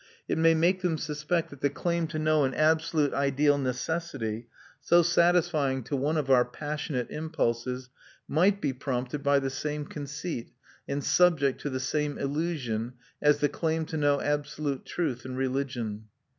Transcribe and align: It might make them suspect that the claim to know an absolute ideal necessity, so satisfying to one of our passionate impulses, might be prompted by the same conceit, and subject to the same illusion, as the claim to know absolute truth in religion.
It 0.27 0.39
might 0.39 0.57
make 0.57 0.81
them 0.81 0.97
suspect 0.97 1.51
that 1.51 1.61
the 1.61 1.69
claim 1.69 2.07
to 2.07 2.17
know 2.17 2.43
an 2.43 2.55
absolute 2.55 3.13
ideal 3.13 3.59
necessity, 3.59 4.47
so 4.79 5.03
satisfying 5.03 5.83
to 5.83 5.95
one 5.95 6.17
of 6.17 6.31
our 6.31 6.43
passionate 6.43 7.11
impulses, 7.11 7.91
might 8.27 8.59
be 8.59 8.73
prompted 8.73 9.21
by 9.21 9.37
the 9.37 9.51
same 9.51 9.85
conceit, 9.85 10.53
and 10.87 11.03
subject 11.03 11.61
to 11.61 11.69
the 11.69 11.79
same 11.79 12.17
illusion, 12.17 12.93
as 13.21 13.41
the 13.41 13.47
claim 13.49 13.85
to 13.85 13.95
know 13.97 14.19
absolute 14.19 14.85
truth 14.85 15.23
in 15.23 15.35
religion. 15.35 16.05